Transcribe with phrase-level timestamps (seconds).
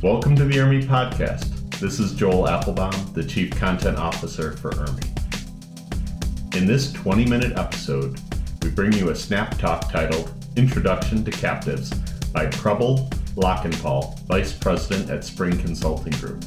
[0.00, 1.80] Welcome to the IRMI podcast.
[1.80, 6.56] This is Joel Applebaum, the Chief Content Officer for IRMI.
[6.56, 8.20] In this 20 minute episode,
[8.62, 11.90] we bring you a snap talk titled Introduction to Captives
[12.32, 16.44] by Prabal Lakhanpal, Vice President at Spring Consulting Group.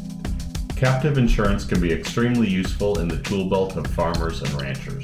[0.77, 5.03] Captive insurance can be extremely useful in the tool belt of farmers and ranchers.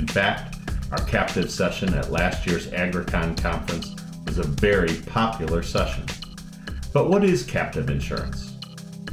[0.00, 0.56] In fact,
[0.90, 3.94] our captive session at last year's Agricon conference
[4.26, 6.04] was a very popular session.
[6.94, 8.54] But what is captive insurance?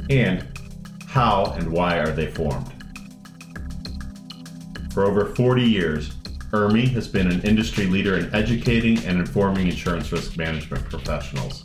[0.08, 0.46] And
[1.08, 2.72] how and why are they formed?
[4.94, 6.10] For over 40 years,
[6.52, 11.64] IRMI has been an industry leader in educating and informing insurance risk management professionals.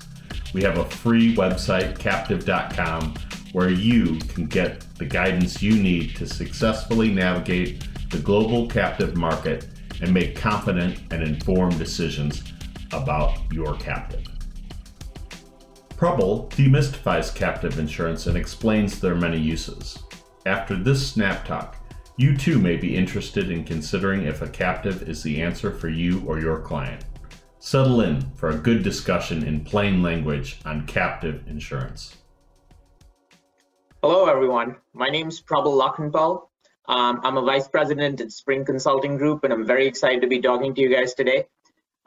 [0.55, 3.13] We have a free website, captive.com,
[3.51, 9.67] where you can get the guidance you need to successfully navigate the global captive market
[10.01, 12.43] and make confident and informed decisions
[12.91, 14.23] about your captive.
[15.97, 19.97] Prabal demystifies captive insurance and explains their many uses.
[20.45, 21.75] After this snap talk,
[22.17, 26.23] you too may be interested in considering if a captive is the answer for you
[26.27, 27.03] or your client.
[27.57, 32.17] Settle in for a good discussion in plain language on captive insurance.
[34.03, 34.75] Hello, everyone.
[34.93, 36.43] My name is Prabal Lakhanpal.
[36.87, 40.41] Um, I'm a vice president at Spring Consulting Group, and I'm very excited to be
[40.41, 41.47] talking to you guys today.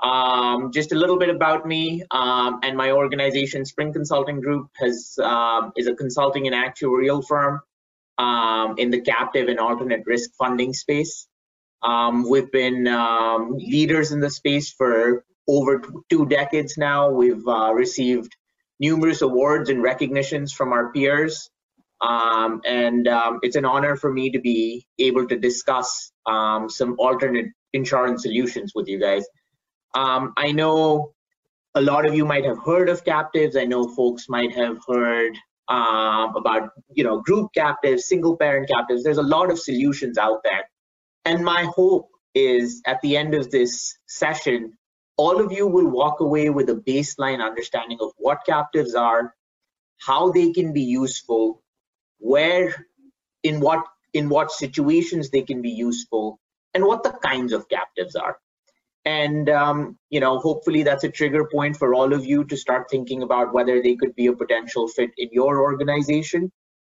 [0.03, 5.19] Um, just a little bit about me um, and my organization, Spring Consulting Group, has
[5.23, 7.61] um, is a consulting and actuarial firm
[8.17, 11.27] um, in the captive and alternate risk funding space.
[11.83, 17.11] Um, we've been um, leaders in the space for over two decades now.
[17.11, 18.35] We've uh, received
[18.79, 21.51] numerous awards and recognitions from our peers.
[22.01, 23.07] and
[23.43, 28.89] it's an honor for me to be able to discuss some alternate insurance solutions with
[28.89, 29.27] you guys.
[29.95, 31.15] Um, I know
[31.75, 33.57] a lot of you might have heard of captives.
[33.57, 35.37] I know folks might have heard
[35.69, 39.03] um, about you know group captives, single parent captives.
[39.03, 40.65] There's a lot of solutions out there,
[41.25, 44.77] and my hope is at the end of this session,
[45.17, 49.35] all of you will walk away with a baseline understanding of what captives are,
[49.99, 51.63] how they can be useful,
[52.19, 52.87] where,
[53.43, 56.41] in what in what situations they can be useful,
[56.75, 58.39] and what the kinds of captives are
[59.05, 62.91] and um, you know hopefully that's a trigger point for all of you to start
[62.91, 66.51] thinking about whether they could be a potential fit in your organization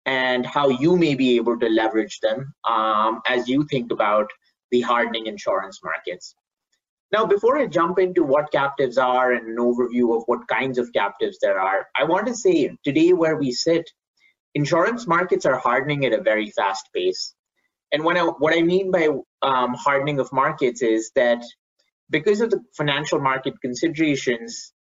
[0.05, 4.29] and how you may be able to leverage them um, as you think about
[4.69, 6.35] the hardening insurance markets.
[7.11, 10.91] Now before i jump into what captives are and an overview of what kinds of
[10.93, 13.89] captives there are i want to say today where we sit
[14.55, 17.35] insurance markets are hardening at a very fast pace.
[17.91, 19.09] And I, what i mean by
[19.41, 21.43] um, hardening of markets is that
[22.09, 24.73] because of the financial market considerations,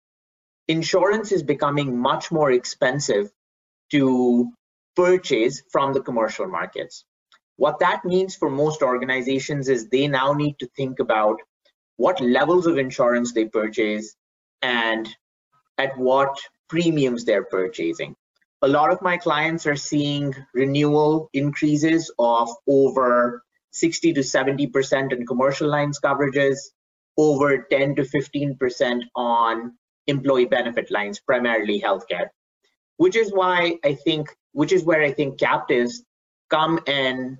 [0.68, 3.30] insurance is becoming much more expensive
[3.90, 4.52] to
[4.96, 7.04] purchase from the commercial markets.
[7.56, 11.36] What that means for most organizations is they now need to think about
[11.96, 14.16] what levels of insurance they purchase
[14.62, 15.08] and
[15.78, 16.36] at what
[16.68, 18.16] premiums they're purchasing.
[18.62, 23.42] A lot of my clients are seeing renewal increases of over
[23.72, 26.56] 60 to 70% in commercial lines coverages,
[27.16, 29.72] over 10 to 15% on
[30.06, 32.28] employee benefit lines, primarily healthcare,
[32.96, 36.02] which is why I think, which is where I think captives
[36.50, 37.38] come and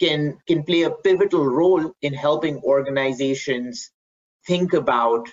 [0.00, 3.90] can can play a pivotal role in helping organizations
[4.46, 5.28] think about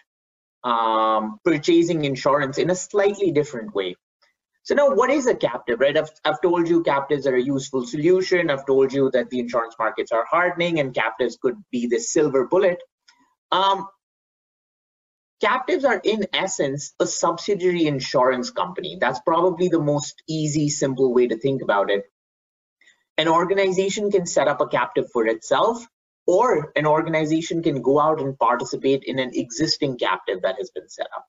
[0.63, 3.95] um, purchasing insurance in a slightly different way.
[4.63, 5.97] So now, what is a captive, right?
[5.97, 8.51] I've, I've told you captives are a useful solution.
[8.51, 12.47] I've told you that the insurance markets are hardening and captives could be the silver
[12.47, 12.79] bullet.
[13.51, 13.87] Um,
[15.41, 18.97] captives are in essence a subsidiary insurance company.
[18.99, 22.05] That's probably the most easy, simple way to think about it.
[23.17, 25.85] An organization can set up a captive for itself,
[26.25, 30.87] or an organization can go out and participate in an existing captive that has been
[30.87, 31.25] set up.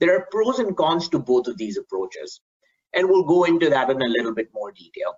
[0.00, 2.40] There are pros and cons to both of these approaches,
[2.92, 5.14] and we'll go into that in a little bit more detail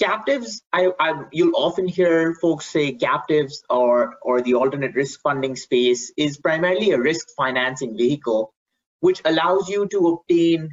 [0.00, 5.56] captives I, I, you'll often hear folks say captives or or the alternate risk funding
[5.56, 8.52] space is primarily a risk financing vehicle
[9.00, 10.70] which allows you to obtain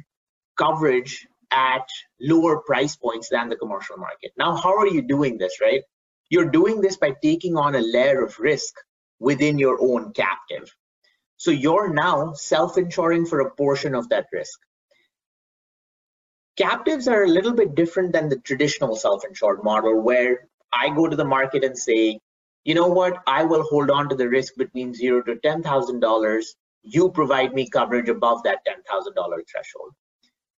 [0.56, 1.86] coverage at
[2.20, 4.32] lower price points than the commercial market.
[4.36, 5.82] Now how are you doing this right?
[6.30, 8.74] You're doing this by taking on a layer of risk
[9.18, 10.74] within your own captive.
[11.36, 14.58] So you're now self-insuring for a portion of that risk
[16.58, 21.14] Captives are a little bit different than the traditional self-insured model where I go to
[21.14, 22.18] the market and say,
[22.64, 26.44] you know what, I will hold on to the risk between zero to $10,000.
[26.82, 29.14] You provide me coverage above that $10,000
[29.48, 29.92] threshold.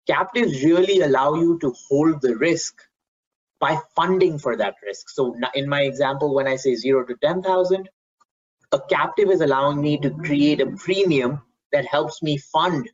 [0.06, 2.80] captives really allow you to hold the risk
[3.58, 5.10] by funding for that risk.
[5.10, 7.88] So in my example, when I say zero to 10,000,
[8.70, 11.42] a captive is allowing me to create a premium
[11.72, 12.88] that helps me fund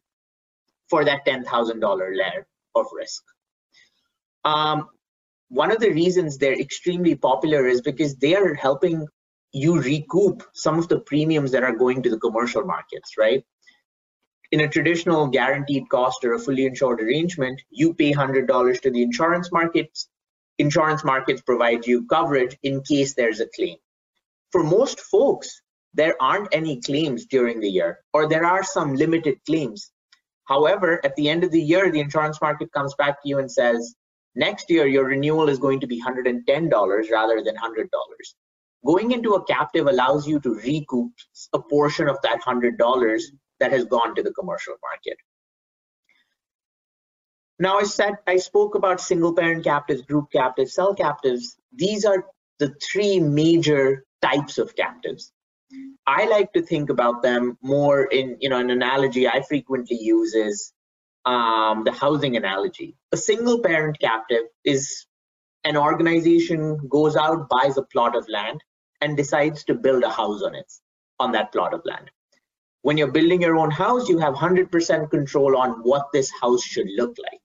[0.89, 3.23] for that $10,000 layer of risk.
[4.45, 4.89] Um,
[5.49, 9.07] one of the reasons they're extremely popular is because they are helping
[9.53, 13.45] you recoup some of the premiums that are going to the commercial markets, right?
[14.51, 19.03] In a traditional guaranteed cost or a fully insured arrangement, you pay $100 to the
[19.03, 20.09] insurance markets.
[20.59, 23.77] Insurance markets provide you coverage in case there's a claim.
[24.51, 25.63] For most folks,
[25.95, 29.91] there aren't any claims during the year, or there are some limited claims.
[30.47, 33.51] However, at the end of the year, the insurance market comes back to you and
[33.51, 33.95] says,
[34.35, 37.89] next year, your renewal is going to be $110 rather than $100.
[38.85, 41.13] Going into a captive allows you to recoup
[41.55, 43.21] a portion of that $100
[43.61, 45.17] that has gone to the commercial market.
[47.59, 51.57] Now, I said I spoke about single parent captives, group captives, cell captives.
[51.73, 52.27] These are
[52.59, 55.33] the three major types of captives.
[56.07, 60.35] I like to think about them more in, you know, an analogy I frequently use
[60.35, 60.73] is
[61.25, 62.97] um, the housing analogy.
[63.13, 65.07] A single parent captive is
[65.65, 68.61] an organization goes out, buys a plot of land,
[69.01, 70.71] and decides to build a house on it,
[71.19, 72.11] on that plot of land.
[72.83, 76.89] When you're building your own house, you have 100% control on what this house should
[76.97, 77.41] look like.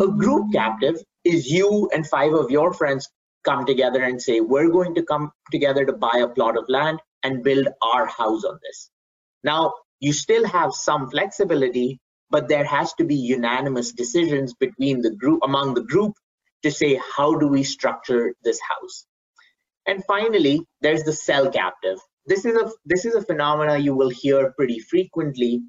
[0.00, 3.08] A group captive is you and five of your friends
[3.44, 7.00] come together and say, we're going to come together to buy a plot of land
[7.22, 8.90] and build our house on this.
[9.44, 12.00] Now, you still have some flexibility,
[12.30, 16.14] but there has to be unanimous decisions between the group, among the group
[16.62, 19.06] to say, how do we structure this house?
[19.86, 21.98] And finally, there's the cell captive.
[22.26, 25.62] This is a this is a phenomena you will hear pretty frequently.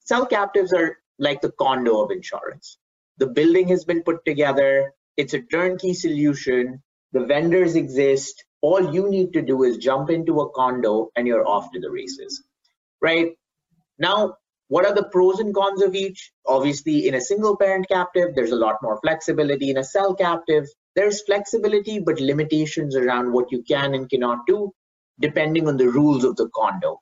[0.00, 2.78] Cell captives are like the condo of insurance.
[3.18, 4.92] The building has been put together.
[5.18, 6.82] It's a turnkey solution
[7.12, 8.44] the vendors exist.
[8.60, 11.90] All you need to do is jump into a condo and you're off to the
[11.90, 12.42] races
[13.00, 13.32] right?
[13.98, 14.36] Now
[14.68, 16.30] what are the pros and cons of each?
[16.46, 19.70] Obviously in a single parent captive there's a lot more flexibility.
[19.70, 24.72] In a cell captive there's flexibility but limitations around what you can and cannot do
[25.20, 27.00] depending on the rules of the condo.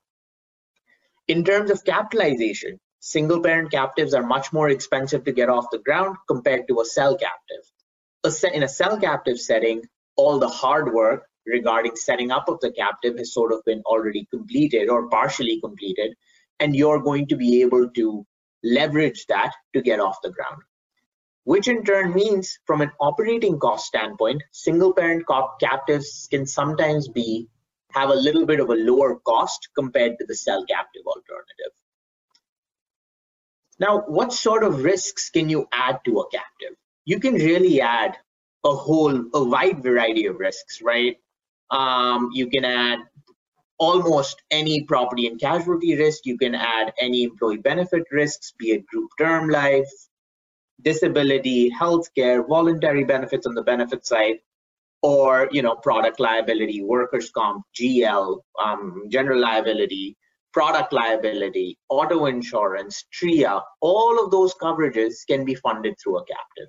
[1.27, 5.77] In terms of capitalization single parent captives are much more expensive to get off the
[5.77, 8.53] ground compared to a cell captive.
[8.53, 9.83] In a cell captive setting
[10.17, 14.27] all the hard work regarding setting up of the captive has sort of been already
[14.29, 16.13] completed or partially completed
[16.59, 18.25] and you're going to be able to
[18.63, 20.61] leverage that to get off the ground.
[21.43, 25.25] Which in turn means from an operating cost standpoint single parent
[25.61, 27.47] captives can sometimes be
[27.93, 31.73] have a little bit of a lower cost compared to the cell captive alternative.
[33.79, 36.75] Now what sort of risks can you add to a captive?
[37.05, 38.17] You can really add
[38.65, 41.17] a whole a wide variety of risks right?
[41.69, 42.99] Um, you can add
[43.77, 46.25] almost any property and casualty risk.
[46.25, 49.89] You can add any employee benefit risks be it group term life
[50.81, 54.37] disability healthcare voluntary benefits on the benefit side
[55.01, 60.15] or you know product liability workers comp gl um, general liability
[60.53, 66.67] product liability auto insurance tria all of those coverages can be funded through a captive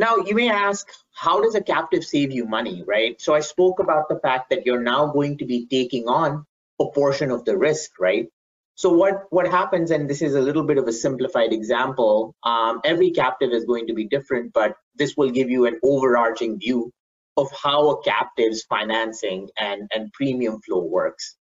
[0.00, 3.20] now, you may ask, how does a captive save you money, right?
[3.20, 6.46] So I spoke about the fact that you're now going to be taking on
[6.80, 8.28] a portion of the risk, right?
[8.76, 12.80] So what, what happens, and this is a little bit of a simplified example, um,
[12.82, 16.90] every captive is going to be different, but this will give you an overarching view
[17.36, 21.36] of how a captive's financing and, and premium flow works.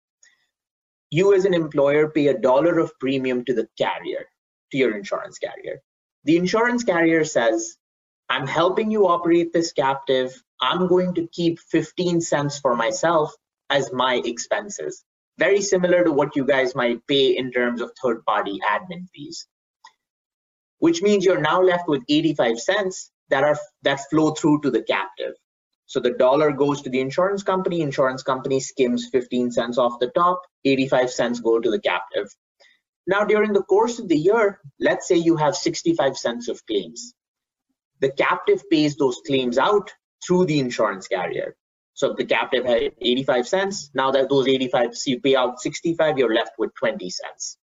[1.11, 4.25] You as an employer pay a dollar of premium to the carrier,
[4.71, 5.81] to your insurance carrier.
[6.23, 7.77] The insurance carrier says,
[8.29, 10.43] I'm helping you operate this captive.
[10.59, 13.33] I'm going to keep 15 cents for myself
[13.69, 15.03] as my expenses.
[15.37, 19.47] Very similar to what you guys might pay in terms of third party admin fees.
[20.79, 24.83] Which means you're now left with 85 cents that are that flow through to the
[24.83, 25.33] captive.
[25.85, 30.09] So the dollar goes to the insurance company, insurance company skims 15 cents off the
[30.09, 32.27] top, 85 cents go to the captive.
[33.05, 37.13] Now during the course of the year, let's say you have 65 cents of claims
[37.99, 39.91] the captive pays those claims out
[40.25, 41.55] through the insurance carrier.
[41.93, 46.17] So the captive had 85 cents, now that those 85, so you pay out 65,
[46.19, 47.57] you're left with 20 cents.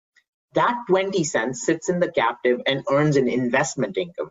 [0.54, 4.30] That 20 cents sits in the captive and earns an investment income.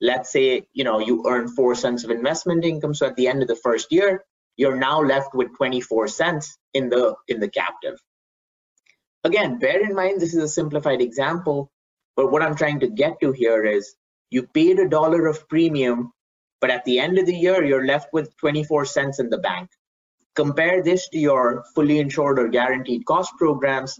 [0.00, 2.94] Let's say, you know, you earn four cents of investment income.
[2.94, 4.24] So at the end of the first year,
[4.56, 7.98] you're now left with 24 cents in the in the captive.
[9.22, 11.70] Again, bear in mind this is a simplified example,
[12.16, 13.94] but what I'm trying to get to here is
[14.30, 16.12] you paid a dollar of premium,
[16.60, 19.68] but at the end of the year, you're left with 24 cents in the bank.
[20.36, 23.98] Compare this to your fully insured or guaranteed cost programs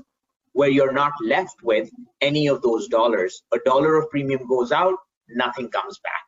[0.53, 3.43] where you're not left with any of those dollars.
[3.53, 6.23] A dollar of premium goes out, nothing comes back.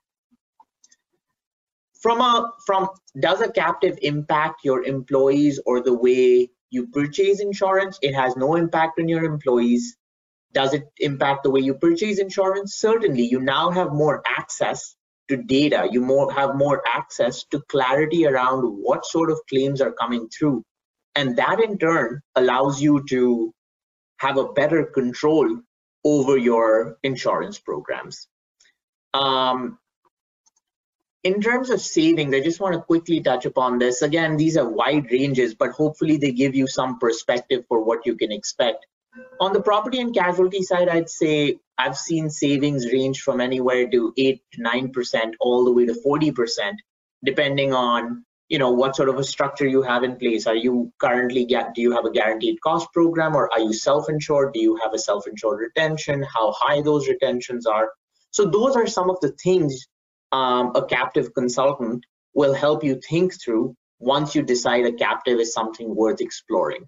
[2.01, 2.89] From a from
[3.21, 7.99] does a captive impact your employees or the way you purchase insurance?
[8.03, 9.97] It has no impact on your employees.
[10.53, 12.75] Does it impact the way you purchase insurance?
[12.75, 14.95] Certainly, you now have more access
[15.29, 15.89] to data.
[15.91, 20.65] You more have more access to clarity around what sort of claims are coming through.
[21.15, 23.53] And that in turn allows you to
[24.19, 25.61] have a better control
[26.05, 28.29] over your insurance programs.
[29.15, 29.79] Um,
[31.23, 34.03] in terms of savings, I just want to quickly touch upon this.
[34.03, 38.17] Again, these are wide ranges, but hopefully they give you some perspective for what you
[38.17, 38.87] can expect.
[39.41, 44.13] On the property and casualty side, I'd say I've seen savings range from anywhere to
[44.17, 46.75] 8 to 9% all the way to 40%,
[47.25, 50.47] depending on you know what sort of a structure you have in place.
[50.47, 54.53] Are you currently do you have a guaranteed cost program or are you self-insured?
[54.53, 56.23] Do you have a self-insured retention?
[56.23, 57.91] How high those retentions are?
[58.31, 59.87] So those are some of the things
[60.33, 62.05] um, a captive consultant
[62.35, 66.87] will help you think through once you decide a captive is something worth exploring.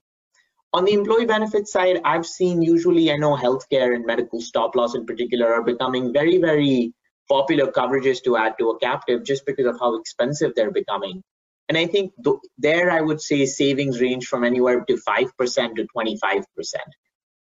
[0.75, 4.97] On the employee benefit side, I've seen usually, I know healthcare and medical stop loss
[4.97, 6.93] in particular are becoming very, very
[7.29, 11.23] popular coverages to add to a captive just because of how expensive they're becoming.
[11.69, 15.87] And I think th there I would say savings range from anywhere to 5% to
[15.97, 16.45] 25%.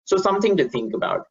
[0.04, 1.26] So something to think about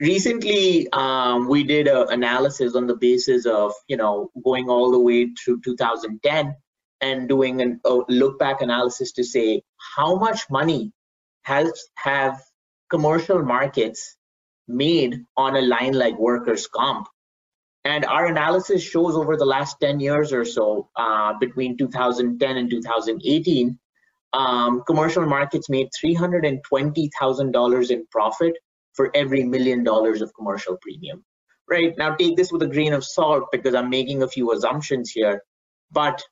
[0.00, 4.98] recently um, we did an analysis on the basis of you know going all the
[4.98, 6.56] way through 2010
[7.00, 9.62] and doing an, a look back analysis to say
[9.96, 10.92] how much money
[11.42, 12.40] has have
[12.90, 14.16] commercial markets
[14.68, 17.08] made on a line like workers comp
[17.84, 22.70] and our analysis shows over the last 10 years or so uh, between 2010 and
[22.70, 23.78] 2018
[24.32, 28.54] um, commercial markets made $320000 in profit
[28.92, 31.24] for every million dollars of commercial premium.
[31.68, 35.10] Right now, take this with a grain of salt because I'm making a few assumptions
[35.10, 35.42] here.
[35.90, 36.22] But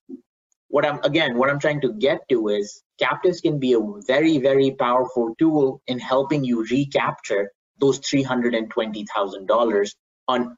[0.69, 4.39] what I'm again, what I'm trying to get to is captives can be a very,
[4.39, 9.95] very powerful tool in helping you recapture those $320,000
[10.29, 10.57] on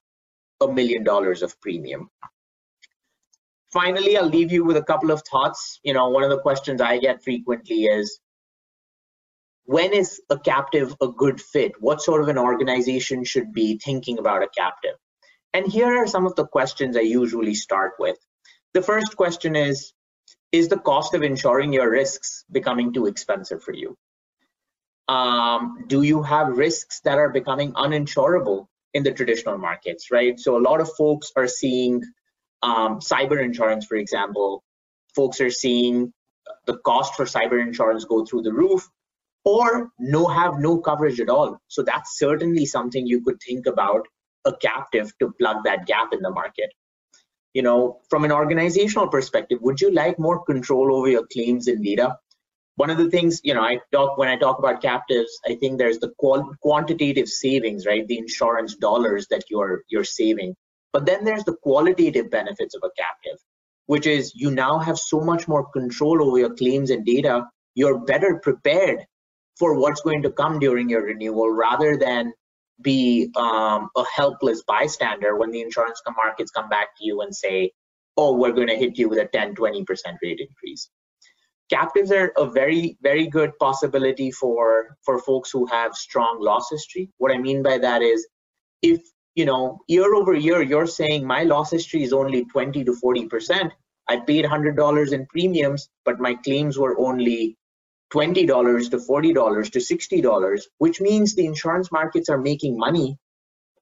[0.61, 2.09] a million dollars of premium.
[3.73, 5.79] Finally, I'll leave you with a couple of thoughts.
[5.85, 8.19] You know, one of the questions I get frequently is,
[9.65, 11.73] when is a captive a good fit?
[11.79, 14.97] What sort of an organization should be thinking about a captive?
[15.55, 18.17] And here are some of the questions I usually start with.
[18.75, 19.93] The first question is,
[20.53, 23.97] is the cost of insuring your risks becoming too expensive for you?
[25.09, 30.39] Um, do you have risks that are becoming uninsurable in the traditional markets, right?
[30.39, 32.03] So a lot of folks are seeing
[32.63, 34.63] um, cyber insurance, for example.
[35.15, 36.13] Folks are seeing
[36.67, 38.89] the cost for cyber insurance go through the roof
[39.45, 41.59] or no have no coverage at all.
[41.69, 44.07] So that's certainly something you could think about
[44.45, 46.71] a captive to plug that gap in the market.
[47.53, 51.85] You know, from an organizational perspective, would you like more control over your claims and
[51.85, 52.17] data?
[52.77, 55.79] One of the things, you know, I talk when I talk about captives, I think
[55.79, 56.13] there's the
[56.63, 58.07] quantitative savings, right?
[58.07, 60.55] The insurance dollars that you're you're saving.
[60.93, 63.39] But then there's the qualitative benefits of a captive,
[63.87, 67.45] which is you now have so much more control over your claims and data.
[67.75, 69.05] You're better prepared
[69.59, 72.33] for what's going to come during your renewal rather than
[72.83, 77.73] be um, a helpless bystander when the insurance markets come back to you and say,
[78.17, 79.87] oh, we're going to hit you with a 10, 20%
[80.23, 80.91] rate increase.
[81.71, 87.09] Captives are a very, very good possibility for, for folks who have strong loss history.
[87.19, 88.27] What I mean by that is
[88.83, 89.01] if,
[89.37, 93.71] you know, year over year, you're saying my loss history is only 20 to 40%,
[94.09, 97.57] I paid $100 in premiums, but my claims were only
[98.13, 103.19] $20 to $40 to $60 which means the insurance markets are making money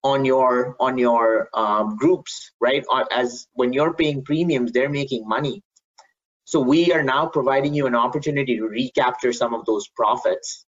[0.05, 2.85] on your on your um, groups right?
[2.93, 5.63] Uh, as when you're paying premiums they're making money.
[6.45, 10.65] So we are now providing you an opportunity to recapture some of those profits.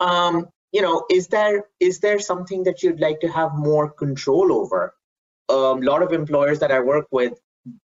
[0.00, 4.52] Um, you know is there is there something that you'd like to have more control
[4.52, 4.94] over?
[5.48, 7.34] Um, a lot of employers that i work with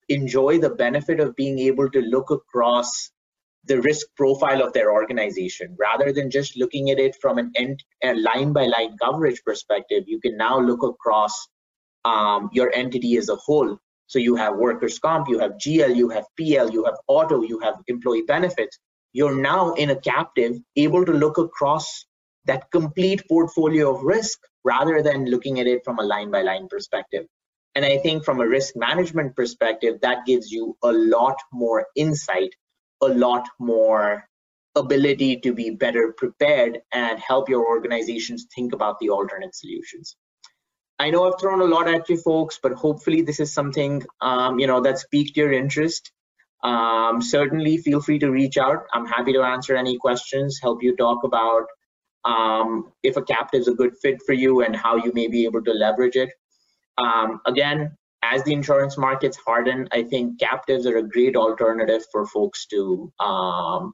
[0.08, 3.11] enjoy the benefit of being able to look across
[3.64, 5.76] the risk profile of their organization.
[5.78, 10.20] Rather than just looking at it from an end line by line coverage perspective you
[10.20, 11.48] can now look across
[12.04, 13.78] um, your entity as a whole.
[14.06, 17.60] So you have workers comp you have gl you have pl you have auto you
[17.60, 18.78] have employee benefits.
[19.12, 22.04] You're now in a captive able to look across
[22.46, 26.68] that complete portfolio of risk rather than looking at it from a line by line
[26.68, 27.26] perspective.
[27.74, 32.54] And I think from a risk management perspective, that gives you a lot more insight,
[33.02, 34.24] a lot more
[34.74, 40.16] ability to be better prepared and help your organizations think about the alternate solutions.
[40.98, 44.58] I know I've thrown a lot at you folks, but hopefully this is something um,
[44.58, 46.12] you know that's piqued your interest.
[46.62, 48.84] Um, certainly feel free to reach out.
[48.92, 51.64] I'm happy to answer any questions, help you talk about
[52.24, 55.44] um, if a captive is a good fit for you and how you may be
[55.44, 56.30] able to leverage it.
[56.98, 62.26] Um, again, as the insurance markets harden, I think captives are a great alternative for
[62.26, 63.92] folks to um,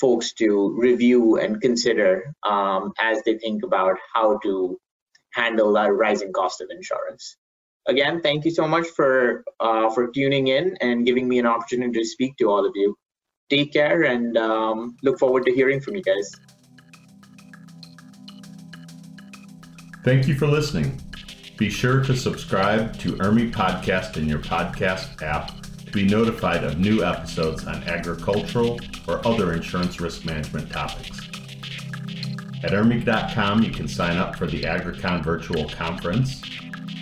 [0.00, 4.78] folks to review and consider um, as they think about how to
[5.32, 7.36] handle that rising cost of insurance.
[7.86, 11.98] Again, thank you so much for uh, for tuning in and giving me an opportunity
[12.00, 12.96] to speak to all of you.
[13.50, 16.30] Take care and um, look forward to hearing from you guys.
[20.02, 21.00] Thank you for listening.
[21.56, 26.78] Be sure to subscribe to IRMI Podcast in your podcast app to be notified of
[26.78, 31.16] new episodes on agricultural or other insurance risk management topics.
[32.64, 36.42] At IRMI.com, you can sign up for the AgriCon virtual conference,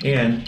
[0.04, 0.46] and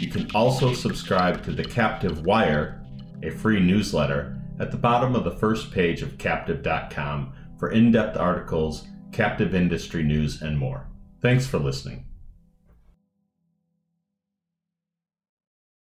[0.00, 2.82] you can also subscribe to the Captive Wire,
[3.22, 8.16] a free newsletter, at the bottom of the first page of Captive.com for in depth
[8.16, 10.88] articles, captive industry news, and more.
[11.22, 12.09] Thanks for listening.